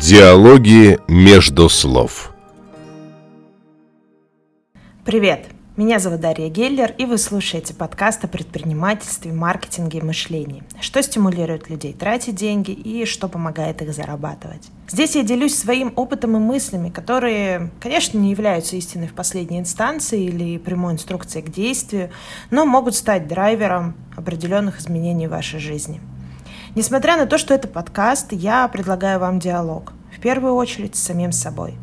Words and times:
Диалоги 0.00 0.98
между 1.08 1.68
слов. 1.68 2.32
Привет! 5.04 5.44
Меня 5.76 5.98
зовут 5.98 6.22
Дарья 6.22 6.48
Геллер, 6.48 6.94
и 6.96 7.04
вы 7.04 7.18
слушаете 7.18 7.74
подкаст 7.74 8.24
о 8.24 8.26
предпринимательстве, 8.26 9.30
маркетинге 9.34 9.98
и 9.98 10.02
мышлении. 10.02 10.62
Что 10.80 11.02
стимулирует 11.02 11.68
людей 11.68 11.92
тратить 11.92 12.34
деньги 12.34 12.70
и 12.70 13.04
что 13.04 13.28
помогает 13.28 13.82
их 13.82 13.92
зарабатывать. 13.92 14.70
Здесь 14.88 15.16
я 15.16 15.22
делюсь 15.22 15.54
своим 15.54 15.92
опытом 15.96 16.34
и 16.34 16.40
мыслями, 16.40 16.88
которые, 16.88 17.70
конечно, 17.78 18.16
не 18.16 18.30
являются 18.30 18.76
истиной 18.76 19.06
в 19.06 19.12
последней 19.12 19.58
инстанции 19.58 20.24
или 20.24 20.56
прямой 20.56 20.94
инструкцией 20.94 21.44
к 21.44 21.52
действию, 21.52 22.08
но 22.50 22.64
могут 22.64 22.94
стать 22.94 23.28
драйвером 23.28 23.94
определенных 24.16 24.80
изменений 24.80 25.26
в 25.26 25.32
вашей 25.32 25.60
жизни. 25.60 26.00
Несмотря 26.74 27.16
на 27.16 27.26
то, 27.26 27.36
что 27.36 27.52
это 27.52 27.66
подкаст, 27.66 28.28
я 28.30 28.68
предлагаю 28.68 29.18
вам 29.18 29.40
диалог. 29.40 29.92
В 30.16 30.20
первую 30.20 30.54
очередь 30.54 30.94
с 30.94 31.02
самим 31.02 31.32
собой. 31.32 31.74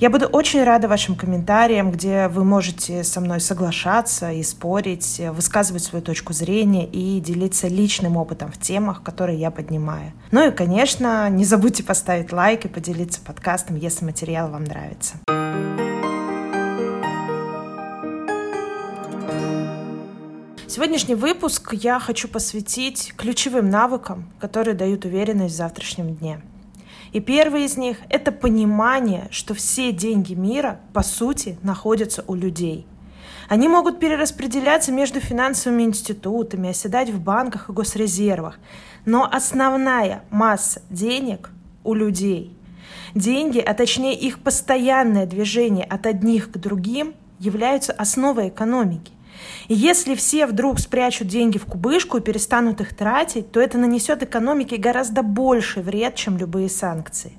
Я 0.00 0.10
буду 0.10 0.26
очень 0.26 0.62
рада 0.62 0.88
вашим 0.88 1.14
комментариям, 1.14 1.90
где 1.90 2.28
вы 2.28 2.44
можете 2.44 3.02
со 3.04 3.20
мной 3.20 3.40
соглашаться 3.40 4.30
и 4.30 4.42
спорить, 4.42 5.20
высказывать 5.30 5.84
свою 5.84 6.04
точку 6.04 6.32
зрения 6.32 6.86
и 6.86 7.20
делиться 7.20 7.68
личным 7.68 8.16
опытом 8.16 8.50
в 8.50 8.58
темах, 8.58 9.02
которые 9.02 9.38
я 9.38 9.50
поднимаю. 9.50 10.12
Ну 10.32 10.48
и, 10.48 10.50
конечно, 10.50 11.30
не 11.30 11.44
забудьте 11.44 11.82
поставить 11.82 12.32
лайк 12.32 12.64
и 12.64 12.68
поделиться 12.68 13.20
подкастом, 13.20 13.76
если 13.76 14.04
материал 14.04 14.48
вам 14.48 14.64
нравится. 14.64 15.14
Сегодняшний 20.76 21.14
выпуск 21.14 21.72
я 21.72 21.98
хочу 21.98 22.28
посвятить 22.28 23.14
ключевым 23.16 23.70
навыкам, 23.70 24.30
которые 24.38 24.74
дают 24.74 25.06
уверенность 25.06 25.54
в 25.54 25.56
завтрашнем 25.56 26.14
дне. 26.14 26.42
И 27.14 27.20
первый 27.20 27.64
из 27.64 27.78
них– 27.78 27.96
это 28.10 28.30
понимание, 28.30 29.28
что 29.30 29.54
все 29.54 29.90
деньги 29.90 30.34
мира, 30.34 30.78
по 30.92 31.02
сути, 31.02 31.56
находятся 31.62 32.24
у 32.26 32.34
людей. 32.34 32.86
Они 33.48 33.68
могут 33.68 33.98
перераспределяться 34.00 34.92
между 34.92 35.18
финансовыми 35.18 35.84
институтами, 35.84 36.68
оседать 36.68 37.08
в 37.08 37.22
банках 37.22 37.70
и 37.70 37.72
госрезервах, 37.72 38.58
но 39.06 39.26
основная 39.32 40.24
масса 40.28 40.82
денег 40.90 41.52
у 41.84 41.94
людей. 41.94 42.54
Деньги, 43.14 43.60
а 43.60 43.72
точнее 43.72 44.14
их 44.14 44.40
постоянное 44.40 45.24
движение 45.24 45.86
от 45.86 46.04
одних 46.04 46.52
к 46.52 46.58
другим, 46.58 47.14
являются 47.38 47.94
основой 47.94 48.48
экономики. 48.48 49.15
И 49.68 49.74
если 49.74 50.14
все 50.14 50.46
вдруг 50.46 50.78
спрячут 50.78 51.28
деньги 51.28 51.58
в 51.58 51.66
кубышку 51.66 52.18
и 52.18 52.20
перестанут 52.20 52.80
их 52.80 52.94
тратить, 52.94 53.50
то 53.52 53.60
это 53.60 53.78
нанесет 53.78 54.22
экономике 54.22 54.76
гораздо 54.76 55.22
больше 55.22 55.80
вред, 55.80 56.14
чем 56.14 56.36
любые 56.36 56.68
санкции. 56.68 57.32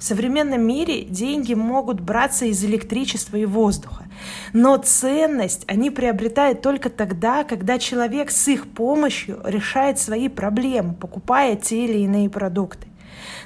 В 0.00 0.02
современном 0.02 0.66
мире 0.66 1.02
деньги 1.02 1.52
могут 1.52 2.00
браться 2.00 2.46
из 2.46 2.64
электричества 2.64 3.36
и 3.36 3.44
воздуха, 3.44 4.06
но 4.54 4.78
ценность 4.78 5.64
они 5.66 5.90
приобретают 5.90 6.62
только 6.62 6.88
тогда, 6.88 7.44
когда 7.44 7.78
человек 7.78 8.30
с 8.30 8.48
их 8.48 8.66
помощью 8.66 9.42
решает 9.44 9.98
свои 9.98 10.28
проблемы, 10.28 10.94
покупая 10.94 11.54
те 11.54 11.84
или 11.84 11.98
иные 11.98 12.30
продукты. 12.30 12.89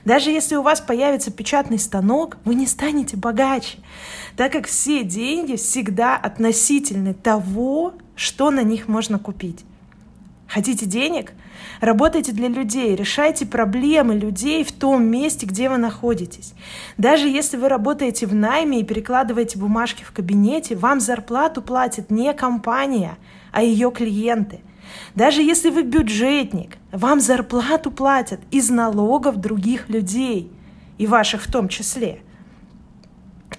Даже 0.05 0.31
если 0.31 0.57
у 0.57 0.63
вас 0.63 0.81
появится 0.81 1.31
печатный 1.31 1.79
станок, 1.79 2.37
вы 2.45 2.55
не 2.55 2.67
станете 2.67 3.17
богаче, 3.17 3.79
так 4.37 4.53
как 4.53 4.67
все 4.67 5.03
деньги 5.03 5.57
всегда 5.57 6.17
относительны 6.17 7.15
того, 7.15 7.95
что 8.17 8.51
на 8.51 8.63
них 8.63 8.89
можно 8.89 9.19
купить. 9.19 9.65
Хотите 10.47 10.87
денег? 10.87 11.33
Работайте 11.81 12.33
для 12.33 12.49
людей, 12.49 12.95
решайте 12.95 13.47
проблемы 13.47 14.15
людей 14.15 14.63
в 14.63 14.73
том 14.73 15.05
месте, 15.05 15.47
где 15.47 15.69
вы 15.69 15.79
находитесь. 15.79 16.53
Даже 16.99 17.29
если 17.29 17.57
вы 17.57 17.69
работаете 17.69 18.27
в 18.27 18.35
найме 18.35 18.81
и 18.81 18.85
перекладываете 18.85 19.59
бумажки 19.59 20.05
в 20.05 20.13
кабинете, 20.13 20.77
вам 20.77 21.01
зарплату 21.01 21.63
платит 21.63 22.11
не 22.11 22.33
компания, 22.35 23.17
а 23.53 23.63
ее 23.63 23.91
клиенты– 23.91 24.61
даже 25.15 25.43
если 25.43 25.71
вы 25.71 25.83
бюджетник, 25.83 26.77
вам 26.93 27.21
зарплату 27.21 27.91
платят 27.91 28.41
из 28.51 28.71
налогов 28.71 29.37
других 29.37 29.89
людей, 29.89 30.51
и 30.99 31.07
ваших 31.07 31.43
в 31.43 31.51
том 31.51 31.69
числе. 31.69 32.21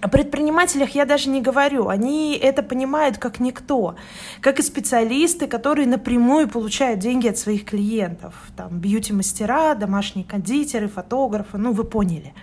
О 0.02 0.10
предпринимателях 0.10 0.92
я 0.92 1.06
даже 1.06 1.30
не 1.30 1.42
говорю, 1.42 1.88
они 1.88 2.38
это 2.38 2.62
понимают 2.62 3.18
как 3.18 3.40
никто, 3.40 3.96
как 4.42 4.60
и 4.60 4.62
специалисты, 4.64 5.48
которые 5.48 5.88
напрямую 5.88 6.50
получают 6.50 7.00
деньги 7.00 7.28
от 7.28 7.38
своих 7.38 7.66
клиентов, 7.66 8.34
там 8.56 8.78
бьюти-мастера, 8.80 9.74
домашние 9.74 10.26
кондитеры, 10.26 10.90
фотографы, 10.90 11.58
ну 11.58 11.72
вы 11.72 11.86
поняли. 11.86 12.34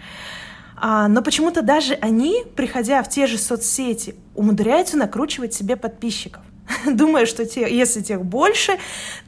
А, 0.76 1.06
но 1.08 1.22
почему-то 1.22 1.62
даже 1.62 1.94
они, 1.94 2.42
приходя 2.56 3.02
в 3.02 3.08
те 3.08 3.26
же 3.26 3.38
соцсети, 3.38 4.16
умудряются 4.34 4.96
накручивать 4.96 5.54
себе 5.54 5.76
подписчиков. 5.76 6.42
думая, 6.86 7.26
что 7.26 7.46
те, 7.46 7.74
если 7.74 8.00
тех 8.00 8.24
больше, 8.24 8.78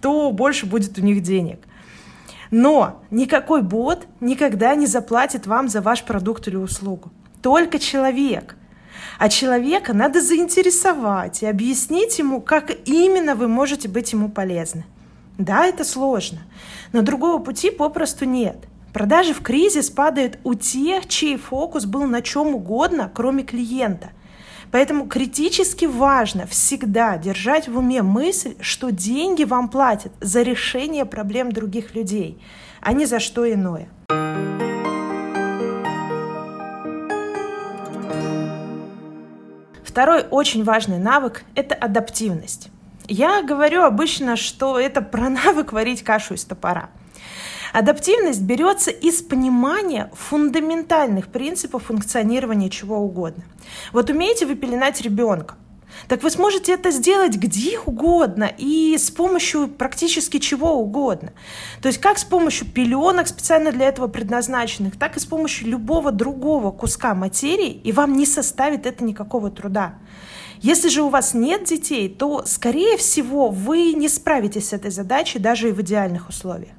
то 0.00 0.30
больше 0.32 0.66
будет 0.66 0.98
у 0.98 1.02
них 1.02 1.22
денег. 1.22 1.60
Но 2.50 3.02
никакой 3.10 3.62
бот 3.62 4.06
никогда 4.20 4.74
не 4.74 4.86
заплатит 4.86 5.46
вам 5.46 5.68
за 5.68 5.80
ваш 5.80 6.04
продукт 6.04 6.46
или 6.46 6.56
услугу. 6.56 7.10
Только 7.42 7.78
человек. 7.78 8.56
А 9.18 9.28
человека 9.28 9.92
надо 9.92 10.20
заинтересовать 10.20 11.42
и 11.42 11.46
объяснить 11.46 12.18
ему, 12.18 12.40
как 12.40 12.70
именно 12.84 13.34
вы 13.34 13.48
можете 13.48 13.88
быть 13.88 14.12
ему 14.12 14.28
полезны. 14.28 14.84
Да, 15.38 15.66
это 15.66 15.84
сложно, 15.84 16.40
но 16.92 17.02
другого 17.02 17.42
пути 17.42 17.70
попросту 17.70 18.24
нет. 18.24 18.56
Продажи 18.92 19.34
в 19.34 19.42
кризис 19.42 19.90
падают 19.90 20.38
у 20.44 20.54
тех, 20.54 21.08
чей 21.08 21.36
фокус 21.36 21.84
был 21.84 22.04
на 22.04 22.22
чем 22.22 22.54
угодно, 22.54 23.10
кроме 23.12 23.42
клиента– 23.42 24.10
Поэтому 24.70 25.06
критически 25.06 25.84
важно 25.84 26.46
всегда 26.46 27.16
держать 27.16 27.68
в 27.68 27.78
уме 27.78 28.02
мысль, 28.02 28.54
что 28.60 28.90
деньги 28.90 29.44
вам 29.44 29.68
платят 29.68 30.12
за 30.20 30.42
решение 30.42 31.04
проблем 31.04 31.52
других 31.52 31.94
людей, 31.94 32.42
а 32.80 32.92
не 32.92 33.06
за 33.06 33.20
что 33.20 33.50
иное. 33.50 33.88
Второй 39.84 40.24
очень 40.30 40.64
важный 40.64 40.98
навык– 40.98 41.44
это 41.54 41.74
адаптивность. 41.74 42.70
Я 43.06 43.42
говорю 43.42 43.82
обычно, 43.82 44.36
что 44.36 44.78
это 44.78 45.02
про 45.02 45.28
навык 45.44 45.72
варить 45.72 46.02
кашу 46.02 46.34
из 46.34 46.44
топора– 46.44 46.90
Адаптивность 47.74 48.40
берется 48.40 48.92
из 48.92 49.20
понимания 49.20 50.08
фундаментальных 50.14 51.26
принципов 51.26 51.86
функционирования 51.86 52.70
чего 52.70 52.98
угодно. 52.98 53.42
Вот 53.92 54.10
умеете 54.10 54.46
вы 54.46 54.54
пеленать 54.54 55.00
ребенка, 55.00 55.56
так 56.06 56.22
вы 56.22 56.30
сможете 56.30 56.74
это 56.74 56.92
сделать 56.92 57.34
где 57.34 57.80
угодно 57.80 58.48
и 58.56 58.96
с 58.96 59.10
помощью 59.10 59.66
практически 59.66 60.38
чего 60.38 60.74
угодно. 60.74 61.32
То 61.82 61.88
есть 61.88 62.00
как 62.00 62.18
с 62.18 62.24
помощью 62.24 62.68
пеленок 62.68 63.26
специально 63.26 63.72
для 63.72 63.88
этого 63.88 64.06
предназначенных, 64.06 64.96
так 64.96 65.16
и 65.16 65.20
с 65.20 65.26
помощью 65.26 65.66
любого 65.66 66.12
другого 66.12 66.70
куска 66.70 67.12
материи, 67.12 67.72
и 67.72 67.90
вам 67.90 68.16
не 68.16 68.24
составит 68.24 68.86
это 68.86 69.02
никакого 69.02 69.50
труда. 69.50 69.96
Если 70.60 70.88
же 70.88 71.02
у 71.02 71.08
вас 71.08 71.34
нет 71.34 71.64
детей, 71.64 72.08
то, 72.08 72.44
скорее 72.46 72.96
всего, 72.98 73.48
вы 73.48 73.94
не 73.94 74.08
справитесь 74.08 74.68
с 74.68 74.72
этой 74.72 74.92
задачей 74.92 75.40
даже 75.40 75.70
и 75.70 75.72
в 75.72 75.80
идеальных 75.82 76.28
условиях. 76.28 76.70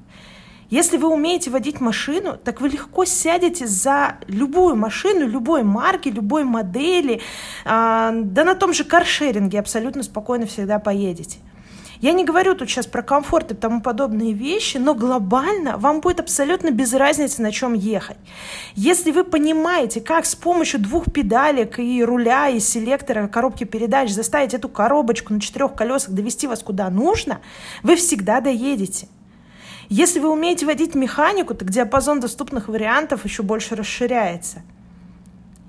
Если 0.75 0.97
вы 0.97 1.07
умеете 1.07 1.51
водить 1.51 1.79
машину, 1.79 2.35
так 2.35 2.59
вы 2.59 2.67
легко 2.67 3.05
сядете 3.05 3.65
за 3.65 4.17
любую 4.27 4.75
машину, 4.75 5.25
любой 5.25 5.63
марки, 5.63 6.09
любой 6.09 6.43
модели, 6.43 7.21
а, 7.63 8.11
да 8.13 8.43
на 8.43 8.55
том 8.55 8.73
же 8.73 8.83
каршеринге 8.83 9.57
абсолютно 9.59 10.03
спокойно 10.03 10.45
всегда 10.47 10.79
поедете. 10.79 11.37
Я 12.01 12.11
не 12.11 12.25
говорю 12.25 12.55
тут 12.55 12.69
сейчас 12.69 12.87
про 12.87 13.01
комфорт 13.03 13.53
и 13.53 13.55
тому 13.55 13.81
подобные 13.81 14.33
вещи, 14.33 14.75
но 14.75 14.93
глобально 14.93 15.77
вам 15.77 16.01
будет 16.01 16.19
абсолютно 16.19 16.71
без 16.71 16.93
разницы, 16.93 17.41
на 17.41 17.53
чем 17.53 17.73
ехать. 17.73 18.17
Если 18.75 19.11
вы 19.11 19.23
понимаете, 19.23 20.01
как 20.01 20.25
с 20.25 20.35
помощью 20.35 20.81
двух 20.81 21.05
педалек 21.09 21.79
и 21.79 22.03
руля, 22.03 22.49
и 22.49 22.59
селектора, 22.59 23.29
коробки 23.29 23.63
передач 23.63 24.09
заставить 24.09 24.53
эту 24.53 24.67
коробочку 24.67 25.33
на 25.33 25.39
четырех 25.39 25.73
колесах 25.73 26.09
довести 26.09 26.47
вас 26.47 26.61
куда 26.61 26.89
нужно, 26.89 27.39
вы 27.81 27.95
всегда 27.95 28.41
доедете. 28.41 29.07
Если 29.89 30.19
вы 30.19 30.31
умеете 30.31 30.65
водить 30.65 30.95
механику, 30.95 31.53
то 31.53 31.65
диапазон 31.65 32.19
доступных 32.19 32.67
вариантов 32.67 33.25
еще 33.25 33.43
больше 33.43 33.75
расширяется. 33.75 34.63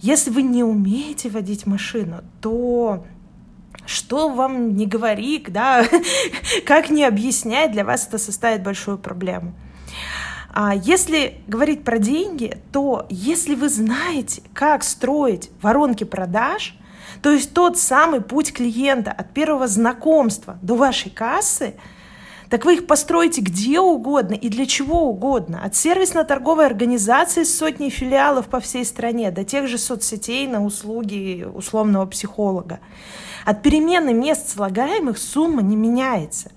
Если 0.00 0.30
вы 0.30 0.42
не 0.42 0.62
умеете 0.62 1.28
водить 1.28 1.66
машину, 1.66 2.22
то 2.40 3.04
что 3.84 4.28
вам 4.28 4.76
не 4.76 4.86
говори, 4.86 5.44
да, 5.48 5.86
как 6.66 6.90
не 6.90 7.04
объяснять, 7.04 7.72
для 7.72 7.84
вас 7.84 8.06
это 8.06 8.18
составит 8.18 8.62
большую 8.62 8.98
проблему. 8.98 9.54
А 10.54 10.74
если 10.74 11.42
говорить 11.46 11.84
про 11.84 11.98
деньги, 11.98 12.58
то 12.72 13.06
если 13.10 13.54
вы 13.54 13.68
знаете, 13.68 14.42
как 14.54 14.82
строить 14.84 15.50
воронки 15.60 16.04
продаж, 16.04 16.74
то 17.22 17.30
есть 17.30 17.52
тот 17.52 17.78
самый 17.78 18.22
путь 18.22 18.52
клиента 18.52 19.12
от 19.12 19.32
первого 19.34 19.66
знакомства 19.66 20.58
до 20.62 20.74
вашей 20.74 21.10
кассы– 21.10 21.74
так 22.50 22.64
вы 22.64 22.74
их 22.74 22.86
построите 22.86 23.40
где 23.40 23.80
угодно 23.80 24.34
и 24.34 24.48
для 24.48 24.66
чего 24.66 25.08
угодно. 25.08 25.60
От 25.62 25.74
сервисно-торговой 25.74 26.66
организации 26.66 27.42
с 27.42 27.56
сотней 27.56 27.90
филиалов 27.90 28.46
по 28.46 28.60
всей 28.60 28.84
стране 28.84 29.30
до 29.30 29.44
тех 29.44 29.68
же 29.68 29.78
соцсетей 29.78 30.46
на 30.46 30.64
услуги 30.64 31.46
условного 31.52 32.06
психолога. 32.06 32.80
От 33.44 33.62
перемены 33.62 34.12
мест 34.12 34.48
слагаемых 34.50 35.18
сумма 35.18 35.62
не 35.62 35.76
меняется. 35.76 36.50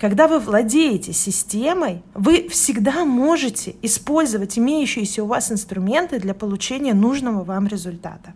Когда 0.00 0.28
вы 0.28 0.38
владеете 0.38 1.12
системой, 1.12 2.02
вы 2.14 2.48
всегда 2.48 3.04
можете 3.04 3.74
использовать 3.82 4.56
имеющиеся 4.58 5.24
у 5.24 5.26
вас 5.26 5.50
инструменты 5.50 6.20
для 6.20 6.34
получения 6.34 6.94
нужного 6.94 7.42
вам 7.42 7.66
результата. 7.66 8.34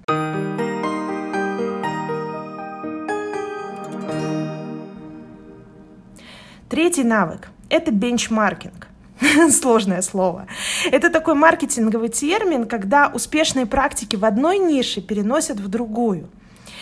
Третий 6.72 7.04
навык– 7.04 7.50
это 7.68 7.90
бенчмаркинг. 7.90 8.88
Сложное 9.50 10.00
слово. 10.00 10.46
Это 10.90 11.10
такой 11.10 11.34
маркетинговый 11.34 12.08
термин, 12.08 12.64
когда 12.64 13.12
успешные 13.12 13.66
практики 13.66 14.16
в 14.16 14.24
одной 14.24 14.58
нише 14.58 15.02
переносят 15.02 15.60
в 15.60 15.68
другую. 15.68 16.30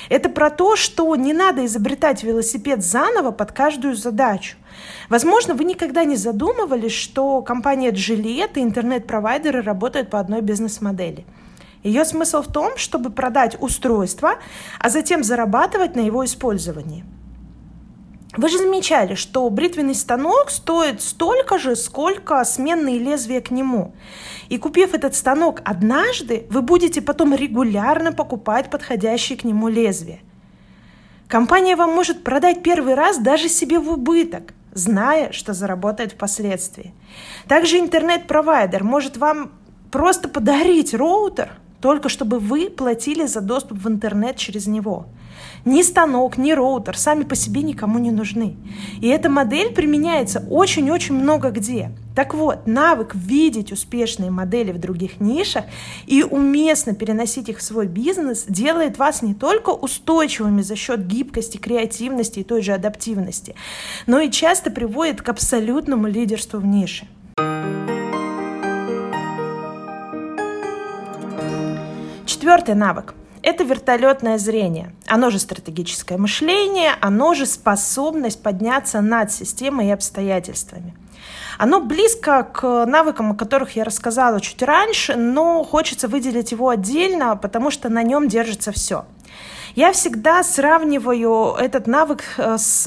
Это 0.09 0.29
про 0.29 0.49
то, 0.49 0.77
что 0.77 1.17
не 1.17 1.33
надо 1.33 1.67
изобретать 1.67 2.23
велосипед 2.23 2.85
заново 2.85 3.33
под 3.33 3.51
каждую 3.51 3.97
задачу. 3.97 4.59
Возможно, 5.09 5.55
вы 5.55 5.65
никогда 5.65 6.05
не 6.05 6.15
задумывались, 6.15 6.93
что 6.93 7.43
компания 7.43 7.91
Gillette 7.91 8.61
и 8.61 8.63
интернет-провайдеры 8.63 9.61
работают 9.61 10.09
по 10.09 10.21
одной 10.21 10.41
бизнес-модели. 10.41 11.27
Ее 11.83 12.05
смысл 12.05 12.43
в 12.43 12.53
том, 12.53 12.77
чтобы 12.77 13.11
продать 13.11 13.57
устройство, 13.61 14.35
а 14.79 14.89
затем 14.89 15.25
зарабатывать 15.25 15.97
на 15.97 16.01
его 16.01 16.25
использовании– 16.25 17.05
вы 18.37 18.49
же 18.49 18.59
замечали, 18.59 19.15
что 19.15 19.49
бритвенный 19.51 19.95
станок 19.95 20.51
стоит 20.51 21.03
столько 21.03 21.59
же, 21.59 21.75
сколько 21.75 22.45
сменные 22.45 22.99
лезвия 22.99 23.41
к 23.41 23.51
нему. 23.51 23.93
И 24.49 24.59
купив 24.59 24.95
этот 24.95 25.17
станок 25.17 25.61
однажды, 25.65 26.47
вы 26.51 26.63
будете 26.63 27.03
потом 27.03 27.35
регулярно 27.35 28.13
покупать 28.13 28.71
подходящие 28.71 29.37
к 29.37 29.45
нему 29.45 29.69
лезвия. 29.69 30.21
Компания 31.27 31.75
вам 31.77 31.91
может 31.91 32.23
продать 32.23 32.63
первый 32.63 32.95
раз 32.95 33.19
даже 33.19 33.49
себе 33.49 33.79
в 33.79 33.91
убыток, 33.91 34.55
зная, 34.73 35.33
что 35.33 35.53
заработает 35.53 36.13
впоследствии. 36.13 36.95
Также 37.49 37.79
интернет-провайдер 37.79 38.85
может 38.85 39.17
вам 39.17 39.53
просто 39.91 40.29
подарить 40.29 40.95
роутер, 40.95 41.53
только 41.81 42.09
чтобы 42.09 42.39
вы 42.39 42.71
платили 42.71 43.27
за 43.27 43.41
доступ 43.41 43.79
в 43.79 43.89
интернет 43.89 44.37
через 44.37 44.67
него– 44.67 45.07
ни 45.65 45.83
станок, 45.83 46.39
ни 46.39 46.53
роутер 46.53 46.97
сами 46.97 47.25
по 47.25 47.35
себе 47.35 47.63
никому 47.63 47.99
не 47.99 48.11
нужны. 48.11 48.57
И 49.01 49.09
эта 49.09 49.29
модель 49.29 49.73
применяется 49.75 50.45
очень-очень 50.49 51.15
много 51.15 51.51
где. 51.51 51.93
Так 52.15 52.35
вот, 52.35 52.67
навык 52.67 53.15
видеть 53.15 53.71
успешные 53.73 54.31
модели 54.31 54.73
в 54.73 54.79
других 54.79 55.21
нишах 55.21 55.65
и 56.07 56.23
уместно 56.23 56.95
переносить 56.95 57.49
их 57.49 57.59
в 57.59 57.63
свой 57.63 57.87
бизнес 57.87 58.45
делает 58.49 58.99
вас 58.99 59.23
не 59.23 59.35
только 59.35 59.71
устойчивыми 59.71 60.63
за 60.63 60.77
счет 60.77 61.07
гибкости, 61.07 61.59
креативности 61.59 62.41
и 62.41 62.45
той 62.45 62.63
же 62.63 62.73
адаптивности, 62.73 63.55
но 64.07 64.19
и 64.19 64.31
часто 64.31 64.71
приводит 64.71 65.23
к 65.23 65.29
абсолютному 65.29 66.09
лидерству 66.09 66.59
в 66.59 66.67
нише. 66.67 67.07
Четвертый 72.51 72.75
навык 72.75 73.15
это 73.45 73.63
вертолетное 73.63 74.37
зрение. 74.37 74.93
Оно 75.07 75.31
же 75.31 75.39
стратегическое 75.39 76.19
мышление, 76.19 76.95
оно 77.01 77.35
же 77.35 77.47
способность 77.47 78.43
подняться 78.43 79.01
над 79.01 79.31
системой 79.31 79.87
и 79.87 79.91
обстоятельствами. 79.93 80.97
Оно 81.59 81.79
близко 81.81 82.43
к 82.43 82.87
навыкам, 82.87 83.31
о 83.31 83.35
которых 83.37 83.77
я 83.77 83.85
рассказала 83.85 84.41
чуть 84.41 84.61
раньше, 84.63 85.15
но 85.15 85.63
хочется 85.63 86.09
выделить 86.09 86.51
его 86.51 86.71
отдельно, 86.71 87.37
потому 87.37 87.71
что 87.71 87.89
на 87.89 88.03
нем 88.03 88.27
держится 88.27 88.73
все. 88.73 89.05
Я 89.77 89.93
всегда 89.93 90.43
сравниваю 90.43 91.55
этот 91.55 91.87
навык 91.87 92.25
э, 92.37 92.59
с 92.59 92.85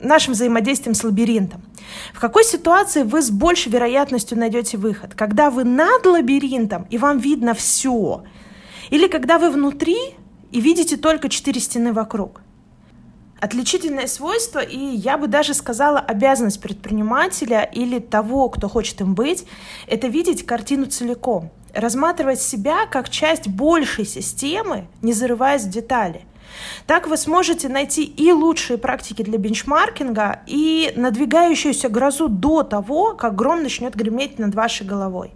нашим 0.00 0.34
взаимодействием 0.34 0.94
с 0.94 1.02
лабиринтом. 1.02 1.62
В 2.14 2.20
какой 2.20 2.44
ситуации 2.44 3.02
вы 3.02 3.22
с 3.22 3.30
большей 3.30 3.72
вероятностью 3.72 4.38
найдете 4.38 4.76
выход? 4.76 5.16
Когда 5.16 5.50
вы 5.50 5.64
над 5.64 6.06
лабиринтом, 6.06 6.86
и 6.90 6.96
вам 6.96 7.18
видно 7.18 7.54
все– 7.54 8.22
или 8.90 9.06
когда 9.06 9.38
вы 9.38 9.50
внутри 9.50 9.96
и 10.50 10.60
видите 10.60 10.96
только 10.96 11.28
четыре 11.28 11.60
стены 11.60 11.92
вокруг. 11.92 12.40
Отличительное 13.40 14.08
свойство, 14.08 14.58
и 14.58 14.76
я 14.76 15.16
бы 15.16 15.28
даже 15.28 15.54
сказала 15.54 16.00
обязанность 16.00 16.60
предпринимателя 16.60 17.62
или 17.62 18.00
того, 18.00 18.48
кто 18.48 18.68
хочет 18.68 19.00
им 19.00 19.14
быть, 19.14 19.44
это 19.86 20.08
видеть 20.08 20.44
картину 20.44 20.86
целиком, 20.86 21.52
рассматривать 21.72 22.40
себя 22.40 22.86
как 22.86 23.08
часть 23.08 23.46
большей 23.46 24.06
системы, 24.06 24.88
не 25.02 25.12
зарываясь 25.12 25.62
в 25.62 25.70
детали. 25.70 26.22
Так 26.86 27.06
вы 27.06 27.16
сможете 27.16 27.68
найти 27.68 28.02
и 28.02 28.32
лучшие 28.32 28.78
практики 28.78 29.22
для 29.22 29.38
бенчмаркинга, 29.38 30.40
и 30.46 30.92
надвигающуюся 30.96 31.88
грозу 31.88 32.28
до 32.28 32.64
того, 32.64 33.14
как 33.14 33.36
гром 33.36 33.62
начнет 33.62 33.94
греметь 33.94 34.40
над 34.40 34.54
вашей 34.56 34.84
головой. 34.84 35.32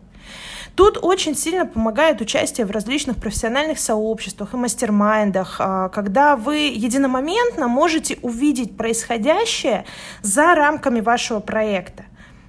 Тут 0.75 0.99
очень 1.03 1.37
сильно 1.37 1.67
помогает 1.67 2.21
участие 2.21 2.67
в 2.67 2.71
различных 2.71 3.19
профессиональных 3.19 3.79
сообществах 3.79 4.55
и 4.55 4.57
мастер-майндах, 4.57 5.57
а, 5.59 5.89
когда 5.91 6.37
вы 6.37 6.57
единомоментно 6.75 7.69
можете 7.69 8.19
увидеть 8.23 8.77
происходящее 8.77 9.85
за 10.23 10.55
рамками 10.55 11.01
вашего 11.01 11.41
проекта 11.41 12.05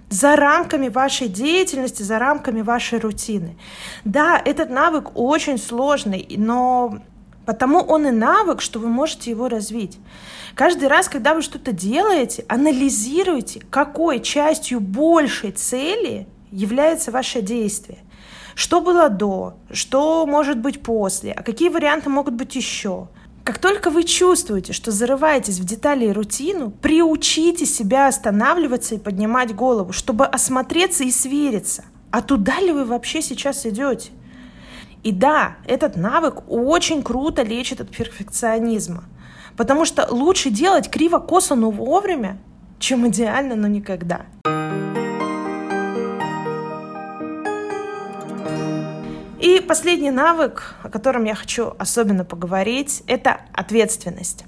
за 0.10 0.36
рамками 0.36 0.90
вашей 0.90 1.28
деятельности, 1.28 2.04
за 2.04 2.20
рамками 2.20 2.62
вашей 2.62 3.00
рутины. 3.00 3.58
Да, 4.06 4.40
этот 4.46 4.70
навык 4.70 5.12
очень 5.16 5.58
сложный, 5.58 6.28
но 6.38 7.00
потому 7.48 7.80
он 7.80 8.06
и 8.08 8.12
навык, 8.12 8.62
что 8.62 8.78
вы 8.78 8.90
можете 8.90 9.32
его 9.32 9.50
развить. 9.50 9.98
Каждый 10.54 10.88
раз, 10.88 11.10
когда 11.10 11.34
вы 11.34 11.42
что-то 11.42 11.72
делаете, 11.72 12.46
анализируйте, 12.48 13.62
какой 13.72 14.20
частью 14.20 14.80
большей 14.80 15.52
цели 15.52 16.28
является 16.52 17.10
ваше 17.10 17.42
действие. 17.42 17.98
Что 18.56 18.82
было 18.82 19.10
до, 19.10 19.58
что 19.72 20.26
может 20.26 20.60
быть 20.60 20.82
после, 20.82 21.32
а 21.32 21.44
какие 21.44 21.70
варианты 21.70 22.10
могут 22.10 22.36
быть 22.36 22.56
еще. 22.56 23.08
Как 23.44 23.60
только 23.60 23.90
вы 23.90 24.04
чувствуете, 24.04 24.72
что 24.72 24.92
зарываетесь 24.92 25.60
в 25.60 25.66
детали 25.66 26.06
и 26.06 26.12
рутину, 26.12 26.72
приучите 26.72 27.66
себя 27.66 28.08
останавливаться 28.08 28.96
и 28.96 29.00
поднимать 29.00 29.54
голову, 29.54 29.92
чтобы 29.92 30.26
осмотреться 30.26 31.04
и 31.04 31.12
свериться. 31.12 31.84
А 32.12 32.22
туда 32.22 32.60
ли 32.60 32.72
вы 32.72 32.86
вообще 32.86 33.22
сейчас 33.22 33.66
идете? 33.66 34.12
И 35.04 35.12
да, 35.12 35.58
этот 35.66 35.98
навык 35.98 36.44
очень 36.48 37.04
круто 37.04 37.42
лечит 37.42 37.82
от 37.82 37.90
перфекционизма. 37.90 39.04
Потому 39.58 39.84
что 39.84 40.08
лучше 40.10 40.50
делать 40.50 40.90
криво-косо, 40.90 41.56
но 41.56 41.70
вовремя, 41.70 42.38
чем 42.80 43.08
идеально, 43.10 43.56
но 43.56 43.68
никогда. 43.68 44.22
И 49.44 49.60
последний 49.60 50.10
навык, 50.10 50.76
о 50.84 50.90
котором 50.90 51.26
я 51.26 51.36
хочу 51.36 51.74
особенно 51.78 52.24
поговорить, 52.24 53.04
это 53.08 53.42
ответственность. 53.52 54.46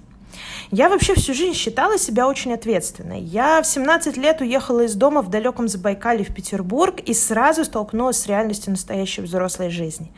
Я 0.72 0.90
вообще 0.90 1.14
всю 1.14 1.34
жизнь 1.34 1.54
считала 1.54 1.98
себя 1.98 2.28
очень 2.28 2.54
ответственной. 2.54 3.22
Я 3.22 3.62
в 3.62 3.68
17 3.68 4.18
лет 4.18 4.42
уехала 4.42 4.82
из 4.82 4.96
дома 4.96 5.22
в 5.22 5.30
далеком 5.30 5.68
Забайкале 5.68 6.24
в 6.24 6.34
Петербург 6.34 7.00
и 7.00 7.14
сразу 7.14 7.64
столкнулась 7.64 8.20
с 8.20 8.28
реальностью 8.28 8.72
настоящей 8.72 9.22
взрослой 9.22 9.70
жизни. 9.70 10.12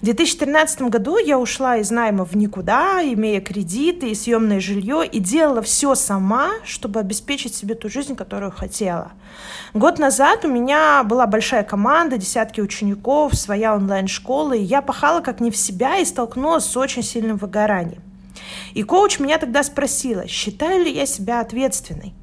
В 0.00 0.04
2013 0.04 0.82
году 0.82 1.18
я 1.18 1.38
ушла 1.38 1.76
из 1.76 1.90
найма 1.90 2.24
в 2.24 2.34
никуда, 2.34 3.02
имея 3.02 3.40
кредиты 3.40 4.10
и 4.10 4.14
съемное 4.14 4.60
жилье, 4.60 5.06
и 5.06 5.18
делала 5.18 5.62
все 5.62 5.94
сама, 5.94 6.50
чтобы 6.64 7.00
обеспечить 7.00 7.54
себе 7.54 7.74
ту 7.74 7.88
жизнь, 7.88 8.16
которую 8.16 8.50
хотела. 8.50 9.12
Год 9.74 9.98
назад 9.98 10.44
у 10.44 10.48
меня 10.48 11.02
была 11.04 11.26
большая 11.26 11.62
команда, 11.62 12.16
десятки 12.16 12.60
учеников, 12.60 13.34
своя 13.34 13.74
онлайн-школа, 13.74 14.54
и 14.54 14.62
я 14.62 14.82
пахала 14.82 15.20
как 15.20 15.40
не 15.40 15.50
в 15.50 15.56
себя 15.56 15.98
и 15.98 16.04
столкнулась 16.04 16.64
с 16.64 16.76
очень 16.76 17.02
сильным 17.02 17.36
выгоранием. 17.36 18.02
И 18.74 18.82
коуч 18.82 19.18
меня 19.18 19.38
тогда 19.38 19.62
спросила, 19.62 20.26
считаю 20.26 20.84
ли 20.84 20.92
я 20.92 21.06
себя 21.06 21.40
ответственной. 21.40 22.14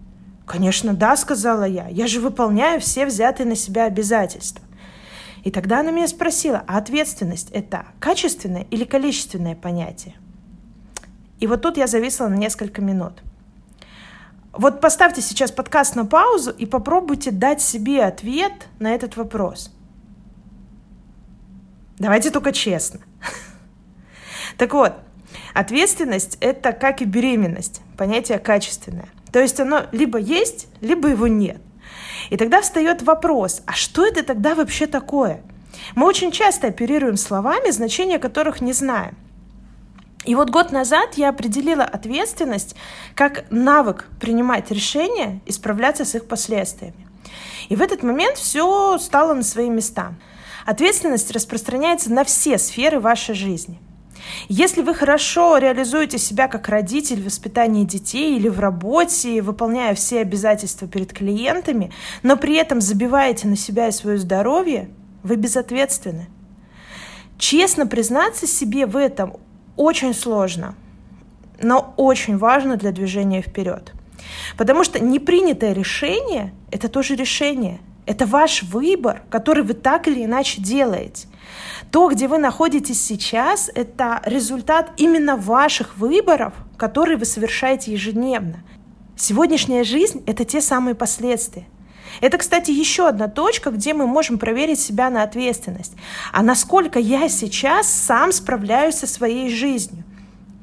«Конечно, 0.45 0.93
да»,— 0.93 1.15
сказала 1.17 1.65
я. 1.65 1.88
«Я 1.89 2.07
же 2.07 2.21
выполняю 2.21 2.79
все 2.79 3.05
взятые 3.05 3.47
на 3.47 3.55
себя 3.55 3.86
обязательства». 3.86 4.63
И 5.43 5.51
тогда 5.51 5.81
она 5.81 5.91
меня 5.91 6.07
спросила, 6.07 6.63
а 6.67 6.77
ответственность— 6.77 7.51
это 7.51 7.86
качественное 8.00 8.65
или 8.71 8.83
количественное 8.83 9.55
понятие? 9.55 10.15
И 11.39 11.47
вот 11.47 11.62
тут 11.62 11.77
я 11.77 11.88
зависла 11.88 12.27
на 12.27 12.36
несколько 12.36 12.81
минут. 12.81 13.21
Вот 14.51 14.81
поставьте 14.81 15.21
сейчас 15.21 15.51
подкаст 15.51 15.95
на 15.95 16.05
паузу 16.05 16.51
и 16.51 16.65
попробуйте 16.65 17.31
дать 17.31 17.62
себе 17.62 18.03
ответ 18.03 18.67
на 18.79 18.93
этот 18.93 19.15
вопрос. 19.15 19.71
Давайте 21.97 22.31
только 22.31 22.51
честно. 22.51 23.00
Так 24.57 24.74
вот, 24.74 24.93
Ответственность– 25.53 26.38
это, 26.41 26.72
как 26.72 27.01
и 27.01 27.06
беременность, 27.06 27.82
понятие 27.98 28.39
качественное. 28.39 29.10
То 29.32 29.39
есть 29.39 29.60
оно 29.60 29.84
либо 29.91 30.17
есть, 30.17 30.67
либо 30.82 31.10
его 31.10 31.27
нет. 31.27 31.58
И 32.29 32.38
тогда 32.38 32.62
встает 32.62 33.01
вопрос, 33.01 33.62
а 33.65 33.74
что 33.74 34.06
это 34.06 34.24
тогда 34.24 34.56
вообще 34.56 34.88
такое? 34.88 35.41
Мы 35.96 36.06
очень 36.08 36.32
часто 36.32 36.67
оперируем 36.67 37.17
словами, 37.17 37.72
значения 37.72 38.20
которых 38.20 38.62
не 38.62 38.74
знаем. 38.74 39.15
И 40.25 40.36
вот 40.36 40.50
год 40.50 40.72
назад 40.72 41.13
я 41.15 41.29
определила 41.29 41.84
ответственность 41.84 42.75
как 43.15 43.46
навык 43.50 44.10
принимать 44.20 44.72
решения 44.72 45.39
и 45.46 45.51
справляться 45.51 46.03
с 46.03 46.15
их 46.15 46.27
последствиями. 46.27 47.08
И 47.70 47.75
в 47.75 47.82
этот 47.82 48.03
момент 48.03 48.38
все 48.38 48.98
стало 48.98 49.34
на 49.34 49.44
свои 49.44 49.70
места. 49.70 50.13
Ответственность 50.65 51.32
распространяется 51.32 52.12
на 52.12 52.25
все 52.25 52.58
сферы 52.58 53.00
вашей 53.00 53.36
жизни. 53.36 53.79
Если 54.50 54.81
вы 54.81 54.93
хорошо 54.93 55.57
реализуете 55.57 56.17
себя 56.17 56.48
как 56.48 56.69
родитель 56.69 57.22
в 57.22 57.25
воспитании 57.25 57.84
детей 57.84 58.36
или 58.38 58.48
в 58.48 58.60
работе, 58.60 59.41
выполняя 59.41 59.93
все 59.96 60.22
обязательства 60.22 60.88
перед 60.88 61.13
клиентами, 61.13 61.91
но 62.24 62.38
при 62.38 62.55
этом 62.55 62.81
забиваете 62.81 63.48
на 63.48 63.55
себя 63.55 63.88
и 63.88 63.91
свое 63.91 64.17
здоровье, 64.17 64.89
вы 65.24 65.36
безответственны. 65.36 66.27
Честно 67.38 67.86
признаться 67.86 68.48
себе 68.48 68.86
в 68.86 68.98
этом 68.98 69.38
очень 69.75 70.13
сложно, 70.13 70.75
но 71.62 71.93
очень 71.98 72.38
важно 72.38 72.77
для 72.77 72.91
движения 72.91 73.41
вперед. 73.41 73.93
Потому 74.57 74.84
что 74.84 75.00
непринятое 75.00 75.74
решение– 75.74 76.53
это 76.72 76.89
тоже 76.89 77.15
решение. 77.15 77.79
Это 78.05 78.25
ваш 78.25 78.63
выбор, 78.63 79.24
который 79.29 79.63
вы 79.63 79.74
так 79.74 80.07
или 80.07 80.24
иначе 80.24 80.62
делаете. 80.62 81.27
То, 81.91 82.10
где 82.10 82.27
вы 82.27 82.38
находитесь 82.38 83.01
сейчас, 83.01 83.70
это 83.74 84.22
результат 84.25 84.91
именно 84.98 85.38
ваших 85.38 85.98
выборов, 85.98 86.53
которые 86.77 87.17
вы 87.17 87.25
совершаете 87.25 87.94
ежедневно. 87.94 88.63
Сегодняшняя 89.15 89.84
жизнь– 89.84 90.24
это 90.27 90.44
те 90.44 90.62
самые 90.62 90.96
последствия. 90.96 91.65
Это, 92.22 92.38
кстати, 92.38 92.72
еще 92.72 93.08
одна 93.08 93.27
точка, 93.27 93.72
где 93.72 93.94
мы 93.94 94.06
можем 94.08 94.38
проверить 94.38 94.79
себя 94.79 95.10
на 95.10 95.24
ответственность. 95.24 95.94
А 96.32 96.44
насколько 96.44 97.00
я 97.00 97.29
сейчас 97.29 97.88
сам 97.88 98.32
справляюсь 98.32 98.96
со 98.96 99.08
своей 99.08 99.50
жизнью? 99.50 100.03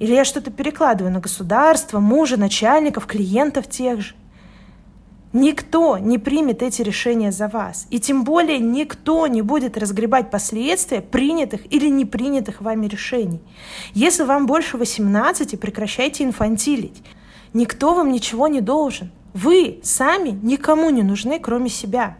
Или 0.00 0.14
я 0.14 0.24
что-то 0.24 0.50
перекладываю 0.50 1.12
на 1.12 1.20
государство, 1.20 2.00
мужа, 2.00 2.36
начальников, 2.36 3.06
клиентов 3.06 3.68
тех 3.68 4.00
же? 4.00 4.14
Никто 5.34 5.98
не 5.98 6.18
примет 6.18 6.62
эти 6.62 6.80
решения 6.82 7.32
за 7.32 7.48
вас. 7.48 7.88
И 7.90 7.98
тем 7.98 8.22
более 8.22 8.60
никто 8.60 9.26
не 9.26 9.42
будет 9.42 9.76
разгребать 9.76 10.30
последствия 10.30 11.00
принятых 11.00 11.60
или 11.72 11.88
не 11.88 12.04
принятых 12.04 12.60
вами 12.60 12.86
решений. 12.86 13.40
Если 13.94 14.22
вам 14.22 14.46
больше 14.46 14.76
18, 14.78 15.58
прекращайте 15.58 16.22
инфантилить. 16.22 17.02
Никто 17.52 17.94
вам 17.94 18.12
ничего 18.12 18.46
не 18.46 18.60
должен. 18.60 19.10
Вы 19.32 19.80
сами 19.82 20.38
никому 20.40 20.90
не 20.90 21.02
нужны, 21.02 21.40
кроме 21.40 21.68
себя. 21.68 22.16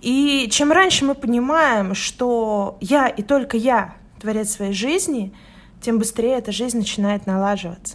И 0.00 0.48
чем 0.50 0.72
раньше 0.72 1.04
мы 1.04 1.14
понимаем, 1.14 1.94
что 1.94 2.76
я 2.80 3.06
и 3.06 3.22
только 3.22 3.56
я 3.56 3.94
творец 4.20 4.50
своей 4.50 4.72
жизни, 4.72 5.32
тем 5.80 6.00
быстрее 6.00 6.38
эта 6.38 6.50
жизнь 6.50 6.78
начинает 6.78 7.24
налаживаться. 7.28 7.94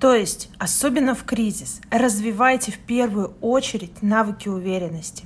То 0.00 0.14
есть, 0.14 0.48
особенно 0.58 1.14
в 1.14 1.24
кризис, 1.24 1.80
развивайте 1.90 2.70
в 2.70 2.78
первую 2.78 3.34
очередь 3.40 4.02
навыки 4.02 4.48
уверенности. 4.48 5.24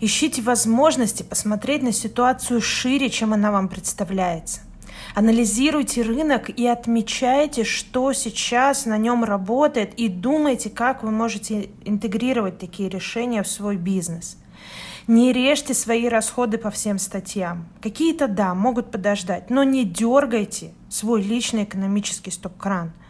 Ищите 0.00 0.40
возможности 0.40 1.22
посмотреть 1.22 1.82
на 1.82 1.92
ситуацию 1.92 2.62
шире, 2.62 3.10
чем 3.10 3.34
она 3.34 3.52
вам 3.52 3.68
представляется. 3.68 4.60
Анализируйте 5.14 6.02
рынок 6.02 6.48
и 6.48 6.66
отмечайте, 6.66 7.64
что 7.64 8.12
сейчас 8.12 8.86
на 8.86 8.96
нем 8.96 9.24
работает, 9.24 9.94
и 9.94 10.08
думайте, 10.08 10.70
как 10.70 11.02
вы 11.02 11.10
можете 11.10 11.70
интегрировать 11.84 12.58
такие 12.58 12.88
решения 12.88 13.42
в 13.42 13.48
свой 13.48 13.76
бизнес. 13.76 14.38
Не 15.06 15.32
режьте 15.32 15.74
свои 15.74 16.08
расходы 16.08 16.58
по 16.58 16.70
всем 16.70 16.98
статьям. 16.98 17.68
Какие-то, 17.80 18.28
да, 18.28 18.54
могут 18.54 18.90
подождать, 18.90 19.50
но 19.50 19.62
не 19.62 19.84
дергайте 19.84 20.72
свой 20.88 21.22
личный 21.22 21.64
экономический 21.64 22.30
стоп-кран– 22.30 22.92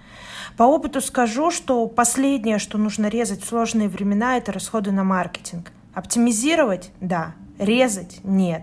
по 0.56 0.62
опыту 0.62 1.00
скажу, 1.00 1.50
что 1.50 1.86
последнее, 1.86 2.58
что 2.58 2.78
нужно 2.78 3.06
резать 3.06 3.42
в 3.42 3.46
сложные 3.46 3.88
времена, 3.88 4.38
это 4.38 4.52
расходы 4.52 4.90
на 4.90 5.04
маркетинг. 5.04 5.72
Оптимизировать– 5.92 6.90
да, 7.00 7.34
резать– 7.58 8.20
нет. 8.24 8.62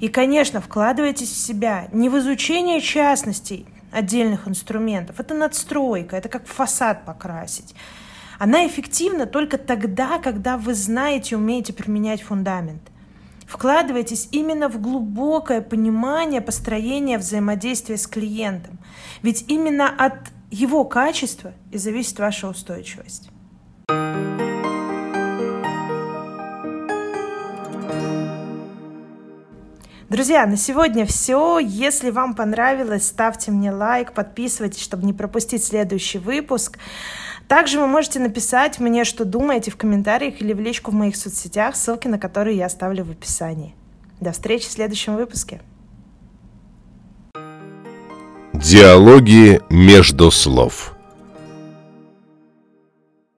И, 0.00 0.08
конечно, 0.08 0.60
вкладывайтесь 0.60 1.30
в 1.30 1.36
себя 1.36 1.88
не 1.92 2.08
в 2.08 2.18
изучение 2.18 2.80
частностей 2.80 3.66
отдельных 3.90 4.48
инструментов. 4.48 5.20
Это 5.20 5.34
надстройка, 5.34 6.16
это 6.16 6.28
как 6.28 6.46
фасад 6.46 7.04
покрасить. 7.04 7.74
Она 8.38 8.66
эффективна 8.66 9.26
только 9.26 9.56
тогда, 9.56 10.18
когда 10.18 10.58
вы 10.58 10.74
знаете 10.74 11.36
умеете 11.36 11.72
применять 11.72 12.22
фундамент. 12.22 12.82
Вкладывайтесь 13.46 14.28
именно 14.32 14.68
в 14.68 14.80
глубокое 14.80 15.60
понимание 15.60 16.40
построения 16.40 17.18
взаимодействия 17.18 17.96
с 17.96 18.06
клиентом. 18.06 18.78
Ведь 19.22 19.44
именно 19.48 19.88
от 19.88 20.14
его 20.54 20.84
качества 20.84 21.52
и 21.72 21.78
зависит 21.78 22.18
ваша 22.18 22.48
устойчивость. 22.48 23.28
Друзья, 30.08 30.46
на 30.46 30.56
сегодня 30.56 31.06
все. 31.06 31.58
Если 31.58 32.10
вам 32.10 32.34
понравилось, 32.34 33.08
ставьте 33.08 33.50
мне 33.50 33.72
лайк, 33.72 34.12
подписывайтесь, 34.12 34.80
чтобы 34.80 35.04
не 35.04 35.12
пропустить 35.12 35.64
следующий 35.64 36.18
выпуск. 36.18 36.78
Также 37.48 37.80
вы 37.80 37.88
можете 37.88 38.20
написать 38.20 38.78
мне, 38.78 39.02
что 39.02 39.24
думаете 39.24 39.72
в 39.72 39.76
комментариях 39.76 40.40
или 40.40 40.52
в 40.52 40.60
личку 40.60 40.92
в 40.92 40.94
моих 40.94 41.16
соцсетях, 41.16 41.74
ссылки 41.74 42.06
на 42.06 42.20
которые 42.20 42.56
я 42.56 42.66
оставлю 42.66 43.04
в 43.04 43.10
описании. 43.10 43.74
До 44.20 44.30
встречи 44.30 44.68
в 44.68 44.72
следующем 44.72 45.16
выпуске. 45.16 45.60
Диалоги 48.54 49.60
между 49.68 50.30
слов. 50.30 50.93